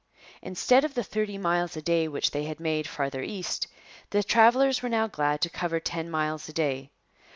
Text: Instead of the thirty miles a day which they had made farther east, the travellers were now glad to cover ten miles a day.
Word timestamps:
Instead 0.41 0.83
of 0.83 0.95
the 0.95 1.03
thirty 1.03 1.37
miles 1.37 1.77
a 1.77 1.81
day 1.83 2.07
which 2.07 2.31
they 2.31 2.45
had 2.45 2.59
made 2.59 2.87
farther 2.87 3.21
east, 3.21 3.67
the 4.09 4.23
travellers 4.23 4.81
were 4.81 4.89
now 4.89 5.05
glad 5.05 5.39
to 5.41 5.47
cover 5.47 5.79
ten 5.79 6.09
miles 6.09 6.49
a 6.49 6.53
day. 6.53 6.89